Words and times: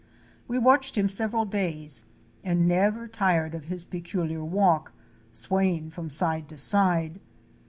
We 0.47 0.57
watched 0.57 0.97
him 0.97 1.07
several 1.07 1.45
days 1.45 2.05
and 2.43 2.67
never 2.67 3.07
tired 3.07 3.53
of 3.53 3.65
his 3.65 3.85
pecu 3.85 4.25
liar 4.27 4.43
walk, 4.43 4.93
swaying 5.31 5.91
from 5.91 6.09
side 6.09 6.49
to 6.49 6.57
side. 6.57 7.21